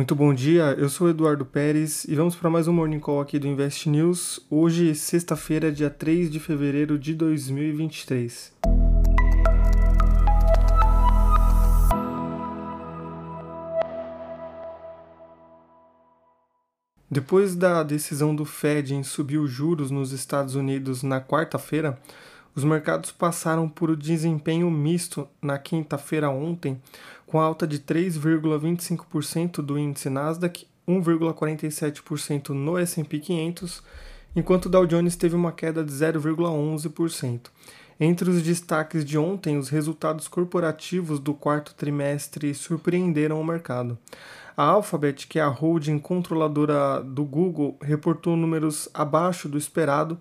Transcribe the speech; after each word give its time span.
Muito 0.00 0.16
bom 0.16 0.32
dia, 0.32 0.74
eu 0.78 0.88
sou 0.88 1.10
Eduardo 1.10 1.44
Pérez 1.44 2.04
e 2.04 2.14
vamos 2.14 2.34
para 2.34 2.48
mais 2.48 2.66
um 2.66 2.72
Morning 2.72 2.98
Call 2.98 3.20
aqui 3.20 3.38
do 3.38 3.46
Invest 3.46 3.86
News. 3.86 4.40
Hoje, 4.48 4.94
sexta-feira, 4.94 5.70
dia 5.70 5.90
3 5.90 6.30
de 6.30 6.40
fevereiro 6.40 6.98
de 6.98 7.12
2023. 7.12 8.50
Depois 17.10 17.54
da 17.54 17.82
decisão 17.82 18.34
do 18.34 18.46
Fed 18.46 18.94
em 18.94 19.02
subir 19.02 19.36
os 19.36 19.50
juros 19.50 19.90
nos 19.90 20.12
Estados 20.12 20.54
Unidos 20.54 21.02
na 21.02 21.20
quarta-feira, 21.20 22.00
os 22.60 22.64
mercados 22.64 23.10
passaram 23.10 23.68
por 23.68 23.90
um 23.90 23.96
desempenho 23.96 24.70
misto 24.70 25.26
na 25.40 25.58
quinta-feira 25.58 26.28
ontem, 26.28 26.80
com 27.26 27.40
alta 27.40 27.66
de 27.66 27.78
3,25% 27.78 29.62
do 29.62 29.78
índice 29.78 30.10
Nasdaq, 30.10 30.66
1,47% 30.86 32.50
no 32.50 32.76
S&P 32.76 33.18
500, 33.18 33.82
enquanto 34.36 34.66
o 34.66 34.68
Dow 34.68 34.86
Jones 34.86 35.16
teve 35.16 35.34
uma 35.34 35.52
queda 35.52 35.82
de 35.82 35.90
0,11%. 35.92 37.50
Entre 38.02 38.30
os 38.30 38.40
destaques 38.42 39.04
de 39.04 39.18
ontem, 39.18 39.58
os 39.58 39.68
resultados 39.68 40.26
corporativos 40.26 41.20
do 41.20 41.34
quarto 41.34 41.74
trimestre 41.74 42.54
surpreenderam 42.54 43.38
o 43.38 43.44
mercado. 43.44 43.98
A 44.56 44.64
Alphabet, 44.64 45.26
que 45.26 45.38
é 45.38 45.42
a 45.42 45.48
holding 45.48 45.98
controladora 45.98 47.02
do 47.02 47.22
Google, 47.24 47.76
reportou 47.82 48.38
números 48.38 48.88
abaixo 48.94 49.50
do 49.50 49.58
esperado, 49.58 50.18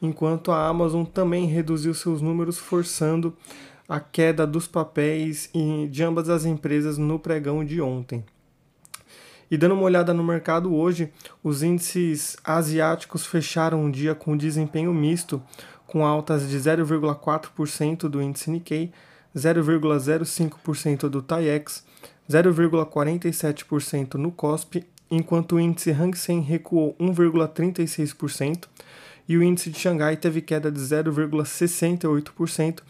enquanto 0.00 0.50
a 0.50 0.66
Amazon 0.66 1.04
também 1.04 1.44
reduziu 1.44 1.92
seus 1.92 2.22
números, 2.22 2.56
forçando 2.56 3.36
a 3.86 4.00
queda 4.00 4.46
dos 4.46 4.66
papéis 4.66 5.50
de 5.90 6.02
ambas 6.02 6.30
as 6.30 6.46
empresas 6.46 6.96
no 6.96 7.18
pregão 7.18 7.62
de 7.62 7.78
ontem. 7.78 8.24
E 9.50 9.56
dando 9.56 9.74
uma 9.74 9.84
olhada 9.84 10.12
no 10.12 10.22
mercado 10.22 10.74
hoje, 10.74 11.10
os 11.42 11.62
índices 11.62 12.36
asiáticos 12.44 13.24
fecharam 13.24 13.82
um 13.82 13.90
dia 13.90 14.14
com 14.14 14.36
desempenho 14.36 14.92
misto, 14.92 15.42
com 15.88 16.06
altas 16.06 16.48
de 16.48 16.56
0,4% 16.56 18.08
do 18.08 18.22
índice 18.22 18.50
Nikkei, 18.50 18.92
0,05% 19.34 21.08
do 21.08 21.20
TAIEX, 21.22 21.82
0,47% 22.30 24.14
no 24.14 24.30
COSP, 24.30 24.86
enquanto 25.10 25.56
o 25.56 25.60
índice 25.60 25.90
Hang 25.90 26.16
Seng 26.16 26.42
recuou 26.42 26.94
1,36% 27.00 28.68
e 29.26 29.38
o 29.38 29.42
índice 29.42 29.70
de 29.70 29.78
Xangai 29.78 30.16
teve 30.16 30.42
queda 30.42 30.70
de 30.70 30.78
0,68%, 30.78 32.82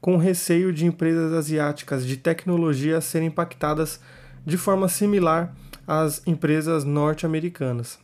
com 0.00 0.16
receio 0.16 0.72
de 0.72 0.86
empresas 0.86 1.32
asiáticas 1.32 2.06
de 2.06 2.16
tecnologia 2.16 3.00
serem 3.00 3.26
impactadas 3.28 4.00
de 4.44 4.56
forma 4.56 4.88
similar 4.88 5.52
às 5.84 6.24
empresas 6.26 6.84
norte-americanas. 6.84 7.98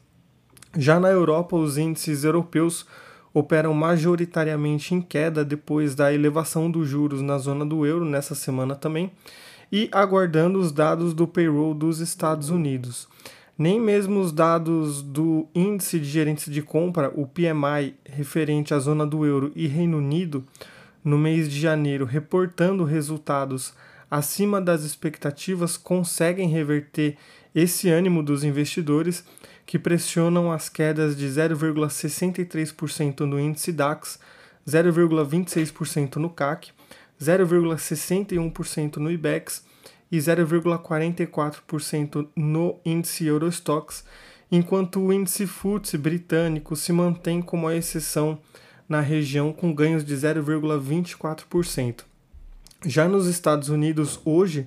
Já 0.76 0.98
na 0.98 1.08
Europa, 1.08 1.56
os 1.56 1.78
índices 1.78 2.24
europeus 2.24 2.84
operam 3.34 3.72
majoritariamente 3.74 4.94
em 4.94 5.00
queda 5.00 5.44
depois 5.44 5.94
da 5.94 6.12
elevação 6.12 6.70
dos 6.70 6.88
juros 6.88 7.22
na 7.22 7.38
zona 7.38 7.64
do 7.64 7.86
euro 7.86 8.04
nessa 8.04 8.34
semana 8.34 8.74
também 8.74 9.10
e 9.70 9.88
aguardando 9.90 10.58
os 10.58 10.70
dados 10.70 11.14
do 11.14 11.26
payroll 11.26 11.74
dos 11.74 11.98
Estados 11.98 12.50
Unidos. 12.50 13.08
Nem 13.56 13.80
mesmo 13.80 14.20
os 14.20 14.32
dados 14.32 15.02
do 15.02 15.46
índice 15.54 15.98
de 15.98 16.04
gerentes 16.04 16.52
de 16.52 16.60
compra, 16.60 17.12
o 17.14 17.26
PMI, 17.26 17.94
referente 18.04 18.74
à 18.74 18.78
zona 18.78 19.06
do 19.06 19.24
euro 19.24 19.52
e 19.54 19.66
Reino 19.66 19.98
Unido, 19.98 20.44
no 21.04 21.18
mês 21.18 21.50
de 21.50 21.58
janeiro, 21.58 22.04
reportando 22.04 22.84
resultados 22.84 23.74
acima 24.10 24.60
das 24.60 24.84
expectativas, 24.84 25.76
conseguem 25.76 26.48
reverter 26.48 27.16
esse 27.54 27.88
ânimo 27.88 28.22
dos 28.22 28.44
investidores 28.44 29.24
que 29.64 29.78
pressionam 29.78 30.52
as 30.52 30.68
quedas 30.68 31.16
de 31.16 31.26
0,63% 31.26 33.20
no 33.20 33.40
índice 33.40 33.72
DAX, 33.72 34.18
0,26% 34.66 36.16
no 36.16 36.30
CAC 36.30 36.72
0,61% 37.22 38.96
no 38.96 39.10
IBEX 39.10 39.64
e 40.10 40.18
0,44% 40.18 42.28
no 42.34 42.80
índice 42.84 43.26
Eurostox, 43.26 44.04
enquanto 44.50 45.00
o 45.00 45.12
índice 45.12 45.46
FTSE 45.46 45.96
britânico 45.96 46.74
se 46.74 46.92
mantém 46.92 47.40
como 47.40 47.68
a 47.68 47.76
exceção 47.76 48.40
na 48.88 49.00
região 49.00 49.52
com 49.52 49.72
ganhos 49.72 50.04
de 50.04 50.12
0,24%. 50.14 52.00
Já 52.84 53.06
nos 53.08 53.26
Estados 53.26 53.68
Unidos, 53.68 54.18
hoje, 54.24 54.66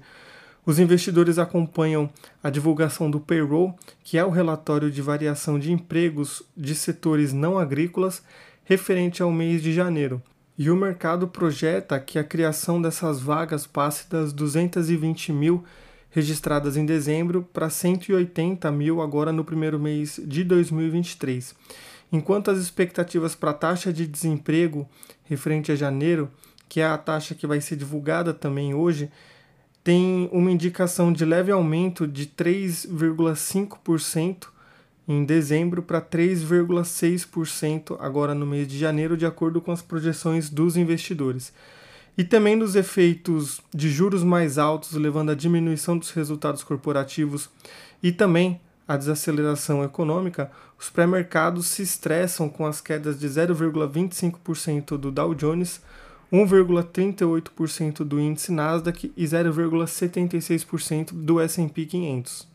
os 0.66 0.80
investidores 0.80 1.38
acompanham 1.38 2.10
a 2.42 2.50
divulgação 2.50 3.10
do 3.12 3.20
payroll, 3.20 3.76
que 4.04 4.18
é 4.18 4.26
o 4.26 4.32
relatório 4.32 4.90
de 4.90 5.02
variação 5.02 5.60
de 5.60 5.72
empregos 5.72 6.42
de 6.58 6.74
setores 6.74 7.32
não 7.32 7.60
agrícolas 7.60 8.24
referente 8.64 9.22
ao 9.22 9.32
mês 9.32 9.62
de 9.62 9.72
janeiro, 9.72 10.22
e 10.58 10.72
o 10.72 10.76
mercado 10.76 11.28
projeta 11.28 12.00
que 12.00 12.18
a 12.18 12.24
criação 12.24 12.82
dessas 12.82 13.22
vagas 13.22 13.68
passe 13.68 14.10
das 14.10 14.34
220 14.34 15.32
mil 15.32 15.64
registradas 16.10 16.78
em 16.78 16.86
dezembro 16.86 17.48
para 17.54 17.70
180 17.70 18.72
mil 18.72 19.02
agora 19.02 19.34
no 19.34 19.44
primeiro 19.44 19.78
mês 19.78 20.20
de 20.26 20.44
2023. 20.46 21.54
Enquanto 22.12 22.50
as 22.50 22.58
expectativas 22.58 23.36
para 23.36 23.52
a 23.52 23.54
taxa 23.54 23.92
de 23.92 24.08
desemprego 24.08 24.88
referente 25.26 25.72
a 25.72 25.76
janeiro, 25.76 26.32
que 26.70 26.80
é 26.80 26.86
a 26.86 26.98
taxa 26.98 27.36
que 27.36 27.46
vai 27.46 27.60
ser 27.60 27.76
divulgada 27.76 28.34
também 28.34 28.74
hoje, 28.74 29.12
tem 29.86 30.28
uma 30.32 30.52
indicação 30.52 31.14
de 31.14 31.24
leve 31.24 31.52
aumento 31.52 32.08
de 32.08 32.26
3,5% 32.26 34.48
em 35.08 35.24
dezembro 35.24 35.84
para 35.84 36.02
3,6% 36.02 37.96
agora 38.00 38.34
no 38.34 38.48
mês 38.48 38.68
de 38.68 38.80
janeiro, 38.80 39.16
de 39.16 39.28
acordo 39.28 39.62
com 39.62 39.72
as 39.72 39.84
projeções 39.84 40.50
dos 40.50 40.76
investidores. 40.76 41.54
E 42.18 42.24
também 42.24 42.58
dos 42.58 42.76
efeitos 42.76 43.62
de 43.72 43.92
juros 43.92 44.24
mais 44.24 44.58
altos, 44.58 44.94
levando 44.94 45.30
à 45.30 45.36
diminuição 45.36 45.96
dos 45.96 46.10
resultados 46.10 46.64
corporativos 46.64 47.48
e 48.02 48.12
também 48.12 48.60
a 48.88 48.98
desaceleração 48.98 49.84
econômica, 49.84 50.52
os 50.80 50.90
pré-mercados 50.90 51.68
se 51.68 51.84
estressam 51.84 52.50
com 52.50 52.66
as 52.66 52.82
quedas 52.82 53.20
de 53.20 53.28
0,25% 53.28 54.98
do 54.98 55.12
Dow 55.12 55.36
Jones, 55.36 55.80
1,38% 56.36 58.04
do 58.04 58.20
índice 58.20 58.52
Nasdaq 58.52 59.14
e 59.16 59.24
0,76% 59.24 61.14
do 61.14 61.40
S&P 61.40 61.86
500. 61.86 62.48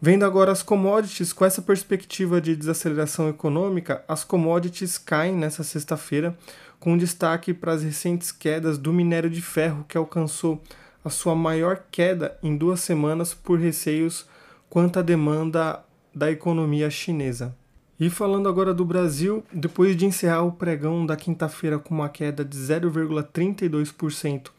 Vendo 0.00 0.24
agora 0.24 0.52
as 0.52 0.62
commodities, 0.62 1.32
com 1.32 1.44
essa 1.44 1.60
perspectiva 1.60 2.40
de 2.40 2.54
desaceleração 2.56 3.28
econômica, 3.28 4.04
as 4.06 4.24
commodities 4.24 4.96
caem 4.96 5.34
nessa 5.34 5.64
sexta-feira, 5.64 6.36
com 6.78 6.96
destaque 6.96 7.52
para 7.52 7.72
as 7.72 7.82
recentes 7.82 8.30
quedas 8.30 8.78
do 8.78 8.92
minério 8.92 9.28
de 9.28 9.42
ferro, 9.42 9.84
que 9.88 9.98
alcançou 9.98 10.62
a 11.04 11.10
sua 11.10 11.34
maior 11.34 11.84
queda 11.90 12.38
em 12.42 12.56
duas 12.56 12.80
semanas 12.80 13.34
por 13.34 13.58
receios 13.58 14.26
quanto 14.70 14.98
à 14.98 15.02
demanda 15.02 15.84
da 16.14 16.30
economia 16.30 16.90
chinesa. 16.90 17.54
E 18.00 18.08
falando 18.08 18.48
agora 18.48 18.72
do 18.72 18.84
Brasil, 18.84 19.42
depois 19.52 19.96
de 19.96 20.06
encerrar 20.06 20.44
o 20.44 20.52
pregão 20.52 21.04
da 21.04 21.16
quinta-feira 21.16 21.80
com 21.80 21.92
uma 21.92 22.08
queda 22.08 22.44
de 22.44 22.56
0,32% 22.56 24.50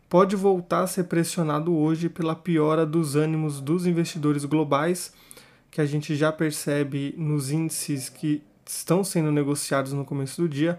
pode 0.08 0.36
voltar 0.36 0.82
a 0.82 0.86
ser 0.86 1.02
pressionado 1.04 1.76
hoje 1.76 2.08
pela 2.08 2.36
piora 2.36 2.86
dos 2.86 3.16
ânimos 3.16 3.60
dos 3.60 3.86
investidores 3.86 4.44
globais, 4.44 5.12
que 5.68 5.80
a 5.80 5.84
gente 5.84 6.14
já 6.14 6.30
percebe 6.30 7.12
nos 7.18 7.50
índices 7.50 8.08
que 8.08 8.40
estão 8.64 9.02
sendo 9.02 9.32
negociados 9.32 9.92
no 9.92 10.04
começo 10.04 10.42
do 10.42 10.48
dia, 10.48 10.78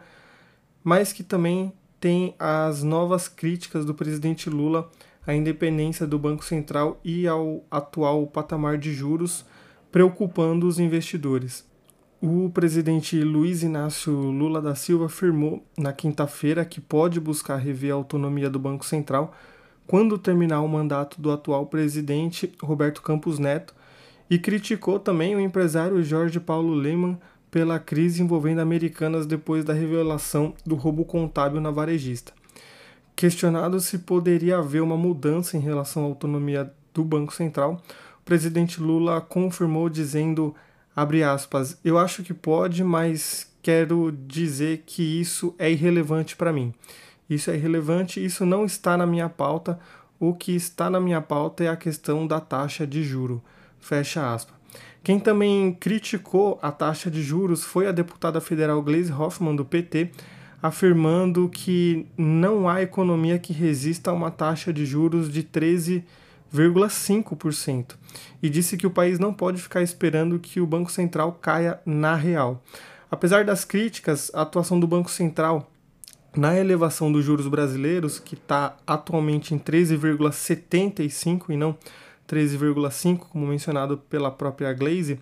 mas 0.81 1.11
que 1.11 1.23
também 1.23 1.73
tem 1.99 2.35
as 2.37 2.83
novas 2.83 3.27
críticas 3.27 3.85
do 3.85 3.93
presidente 3.93 4.49
Lula 4.49 4.89
à 5.25 5.33
independência 5.35 6.07
do 6.07 6.17
Banco 6.17 6.45
Central 6.45 6.99
e 7.03 7.27
ao 7.27 7.63
atual 7.69 8.25
patamar 8.27 8.77
de 8.77 8.93
juros, 8.93 9.45
preocupando 9.91 10.67
os 10.67 10.79
investidores. 10.79 11.65
O 12.21 12.49
presidente 12.49 13.21
Luiz 13.21 13.61
Inácio 13.61 14.11
Lula 14.11 14.61
da 14.61 14.73
Silva 14.73 15.05
afirmou 15.05 15.63
na 15.77 15.93
quinta-feira 15.93 16.65
que 16.65 16.81
pode 16.81 17.19
buscar 17.19 17.57
rever 17.57 17.91
a 17.91 17.95
autonomia 17.95 18.49
do 18.49 18.57
Banco 18.57 18.85
Central 18.85 19.35
quando 19.85 20.17
terminar 20.17 20.61
o 20.61 20.67
mandato 20.67 21.21
do 21.21 21.31
atual 21.31 21.67
presidente 21.67 22.51
Roberto 22.61 23.01
Campos 23.01 23.37
Neto 23.37 23.75
e 24.29 24.39
criticou 24.39 24.99
também 24.99 25.35
o 25.35 25.39
empresário 25.39 26.03
Jorge 26.03 26.39
Paulo 26.39 26.73
Lehmann 26.73 27.17
pela 27.49 27.79
crise 27.79 28.21
envolvendo 28.21 28.59
Americanas 28.59 29.25
depois 29.25 29.63
da 29.63 29.73
revelação 29.73 30.53
do 30.65 30.75
roubo 30.75 31.05
contábil 31.05 31.61
na 31.61 31.71
varejista. 31.71 32.33
Questionado 33.15 33.79
se 33.79 33.99
poderia 33.99 34.57
haver 34.57 34.81
uma 34.81 34.97
mudança 34.97 35.57
em 35.57 35.59
relação 35.59 36.03
à 36.03 36.05
autonomia 36.05 36.71
do 36.93 37.03
Banco 37.03 37.33
Central, 37.33 37.81
o 38.19 38.23
presidente 38.25 38.81
Lula 38.81 39.21
confirmou 39.21 39.89
dizendo 39.89 40.53
aspas, 41.25 41.77
eu 41.83 41.97
acho 41.97 42.23
que 42.23 42.33
pode, 42.33 42.83
mas 42.83 43.51
quero 43.61 44.11
dizer 44.11 44.83
que 44.85 45.03
isso 45.03 45.53
é 45.59 45.71
irrelevante 45.71 46.35
para 46.35 46.51
mim. 46.51 46.73
Isso 47.29 47.51
é 47.51 47.55
irrelevante, 47.55 48.23
isso 48.23 48.45
não 48.45 48.65
está 48.65 48.97
na 48.97 49.05
minha 49.05 49.29
pauta. 49.29 49.79
O 50.19 50.33
que 50.33 50.55
está 50.55 50.89
na 50.89 50.99
minha 50.99 51.21
pauta 51.21 51.63
é 51.63 51.67
a 51.67 51.75
questão 51.75 52.25
da 52.25 52.39
taxa 52.39 52.87
de 52.87 53.03
juro. 53.03 53.43
Fecha 53.79 54.33
aspas. 54.33 54.56
Quem 55.07 55.19
também 55.21 55.71
criticou 55.71 56.59
a 56.61 56.69
taxa 56.69 57.09
de 57.09 57.23
juros 57.23 57.63
foi 57.63 57.87
a 57.87 57.93
deputada 57.93 58.41
federal 58.41 58.81
Gleisi 58.81 59.09
Hoffmann, 59.09 59.55
do 59.55 59.63
PT, 59.63 60.11
afirmando 60.61 61.47
que 61.47 62.05
não 62.17 62.67
há 62.67 62.81
economia 62.81 63.39
que 63.39 63.53
resista 63.53 64.11
a 64.11 64.13
uma 64.13 64.29
taxa 64.29 64.73
de 64.73 64.85
juros 64.85 65.31
de 65.31 65.43
13,5% 65.43 67.95
e 68.43 68.49
disse 68.49 68.75
que 68.75 68.85
o 68.85 68.91
país 68.91 69.17
não 69.17 69.33
pode 69.33 69.61
ficar 69.61 69.81
esperando 69.81 70.39
que 70.39 70.59
o 70.59 70.67
Banco 70.67 70.91
Central 70.91 71.39
caia 71.41 71.79
na 71.85 72.13
real. 72.13 72.61
Apesar 73.09 73.45
das 73.45 73.63
críticas, 73.63 74.29
a 74.33 74.41
atuação 74.41 74.77
do 74.77 74.87
Banco 74.87 75.09
Central 75.09 75.71
na 76.35 76.59
elevação 76.59 77.13
dos 77.13 77.23
juros 77.23 77.47
brasileiros, 77.47 78.19
que 78.19 78.33
está 78.33 78.75
atualmente 78.85 79.55
em 79.55 79.57
13,75 79.57 81.51
e 81.51 81.55
não 81.55 81.77
13,5, 82.27 83.19
como 83.19 83.47
mencionado 83.47 83.97
pela 83.97 84.29
própria 84.29 84.73
Glaze, 84.73 85.19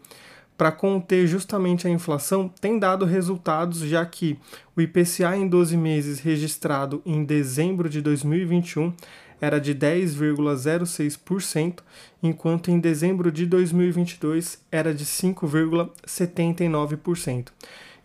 para 0.58 0.72
conter 0.72 1.28
justamente 1.28 1.86
a 1.86 1.90
inflação, 1.90 2.50
tem 2.62 2.80
dado 2.80 3.04
resultados, 3.06 3.80
já 3.80 4.06
que 4.06 4.40
o 4.76 4.82
IPCA 4.82 5.36
em 5.36 5.46
12 5.48 5.76
meses 5.76 6.20
registrado 6.20 7.02
em 7.06 7.26
dezembro 7.26 7.90
de 7.90 8.02
2021 8.02 8.94
era 9.42 9.60
de 9.60 9.76
10,06%, 9.76 11.80
enquanto 12.24 12.72
em 12.72 12.80
dezembro 12.80 13.30
de 13.32 13.46
2022 13.46 14.60
era 14.72 14.94
de 14.94 15.06
5,79%. 15.06 17.48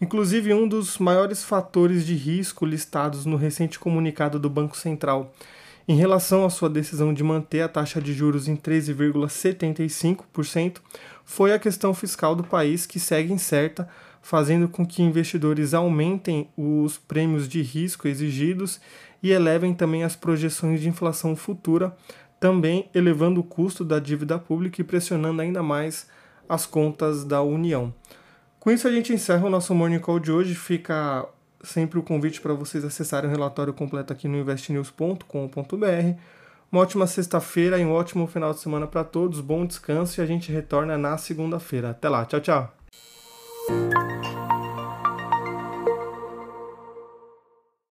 Inclusive, 0.01 0.53
um 0.55 0.67
dos 0.67 0.99
maiores 0.99 1.45
fatores 1.45 2.05
de 2.07 2.15
risco 2.15 2.67
listados 2.67 3.25
no 3.27 3.37
recente 3.37 3.79
comunicado 3.79 4.41
do 4.41 4.51
Banco 4.51 4.77
Central 4.77 5.33
em 5.91 5.97
relação 5.97 6.45
à 6.45 6.51
sua 6.51 6.71
decisão 6.71 7.13
de 7.13 7.25
manter 7.25 7.63
a 7.63 7.69
taxa 7.69 8.01
de 8.01 8.13
juros 8.13 8.47
em 8.47 8.55
13,75%, 8.55 10.77
foi 11.25 11.53
a 11.53 11.59
questão 11.59 11.93
fiscal 11.93 12.37
do 12.37 12.45
país 12.45 12.87
que 12.87 13.01
segue 13.01 13.33
incerta, 13.33 13.89
fazendo 14.23 14.69
com 14.69 14.87
que 14.87 15.03
investidores 15.03 15.75
aumentem 15.75 16.49
os 16.57 16.97
prêmios 16.97 17.49
de 17.49 17.61
risco 17.61 18.07
exigidos 18.07 18.81
e 19.21 19.33
elevem 19.33 19.75
também 19.75 20.05
as 20.05 20.15
projeções 20.15 20.81
de 20.81 20.89
inflação 20.89 21.35
futura, 21.35 21.93
também 22.39 22.89
elevando 22.95 23.41
o 23.41 23.45
custo 23.45 23.85
da 23.85 23.99
dívida 23.99 24.39
pública 24.39 24.81
e 24.81 24.85
pressionando 24.85 25.43
ainda 25.43 25.61
mais 25.61 26.07
as 26.49 26.67
contas 26.67 27.25
da 27.25 27.43
União. 27.43 27.93
Com 28.61 28.71
isso, 28.71 28.87
a 28.87 28.93
gente 28.93 29.13
encerra 29.13 29.45
o 29.45 29.51
nosso 29.51 29.75
Morning 29.75 29.99
Call 29.99 30.21
de 30.21 30.31
hoje. 30.31 30.55
Fica 30.55 31.27
sempre 31.63 31.99
o 31.99 32.03
convite 32.03 32.41
para 32.41 32.55
vocês 32.55 32.85
acessarem 32.85 33.29
o 33.29 33.33
relatório 33.33 33.73
completo 33.73 34.13
aqui 34.13 34.29
no 34.29 34.39
investnews.com.br. 34.39 36.19
Uma 36.71 36.83
ótima 36.83 37.07
sexta-feira 37.07 37.79
e 37.79 37.85
um 37.85 37.93
ótimo 37.93 38.27
final 38.27 38.53
de 38.53 38.61
semana 38.61 38.87
para 38.87 39.03
todos. 39.03 39.41
Bom 39.41 39.67
descanso 39.67 40.21
e 40.21 40.23
a 40.23 40.27
gente 40.27 40.53
retorna 40.53 40.97
na 40.97 41.19
segunda-feira. 41.19 41.91
Até 41.91 42.09
lá. 42.09 42.25
Tchau, 42.25 42.41
tchau. 42.41 44.00